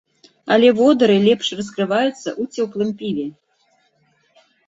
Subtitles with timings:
[0.53, 3.29] Але водары лепш раскрываюцца ў цёплым піве.